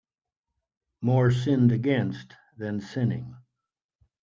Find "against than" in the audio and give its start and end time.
1.71-2.81